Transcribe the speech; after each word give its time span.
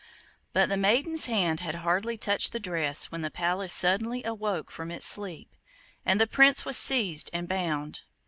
But 0.51 0.67
the 0.69 0.77
maiden's 0.77 1.27
hand 1.27 1.59
had 1.59 1.75
hardly 1.75 2.17
touched 2.17 2.53
the 2.53 2.59
dress 2.59 3.11
when 3.11 3.21
the 3.21 3.29
palace 3.29 3.71
suddenly 3.71 4.23
awoke 4.23 4.71
from 4.71 4.89
its 4.89 5.05
sleep, 5.05 5.55
and 6.03 6.19
the 6.19 6.25
Prince 6.25 6.65
was 6.65 6.75
seized 6.75 7.29
and 7.33 7.47
bound. 7.47 8.01